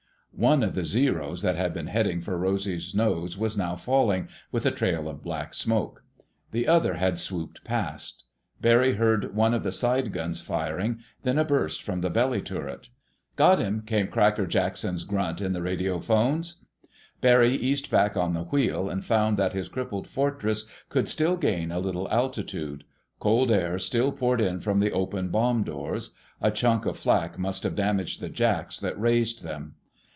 [0.33, 4.65] One of the Zeros that had been heading for Rosy's nose was now falling, with
[4.65, 6.03] a trail of black smoke.
[6.49, 8.23] The other had swooped past.
[8.59, 12.89] Barry heard one of the side guns firing, then a burst from the belly turret.
[13.35, 16.63] "Got him!" came Cracker Jackson's grunt in the radiophones.
[17.19, 21.71] Barry eased back on the wheel and found that his crippled Fortress could still gain
[21.71, 22.83] a little altitude.
[23.19, 27.61] Cold air still poured in from the open bomb doors; a chunk of flak must
[27.61, 29.75] have damaged the jacks that raised them.